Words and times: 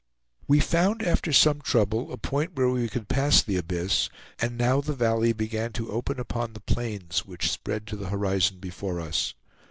We 0.47 0.59
found 0.59 1.03
after 1.03 1.31
some 1.31 1.61
trouble 1.61 2.11
a 2.11 2.17
point 2.17 2.55
where 2.55 2.69
we 2.69 2.89
could 2.89 3.07
pass 3.07 3.43
the 3.43 3.55
abyss, 3.57 4.09
and 4.39 4.57
now 4.57 4.81
the 4.81 4.95
valley 4.95 5.31
began 5.31 5.73
to 5.73 5.91
open 5.91 6.19
upon 6.19 6.53
the 6.53 6.59
plains 6.59 7.23
which 7.27 7.51
spread 7.51 7.85
to 7.85 7.95
the 7.95 8.09
horizon 8.09 8.57
before 8.57 8.99
us. 8.99 9.35